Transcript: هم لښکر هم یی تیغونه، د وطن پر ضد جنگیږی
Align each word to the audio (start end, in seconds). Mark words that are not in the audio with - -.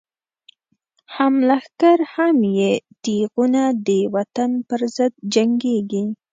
هم 1.15 1.33
لښکر 1.49 1.97
هم 2.13 2.35
یی 2.57 2.71
تیغونه، 3.03 3.63
د 3.87 3.89
وطن 4.15 4.51
پر 4.67 4.81
ضد 4.95 5.13
جنگیږی 5.33 6.03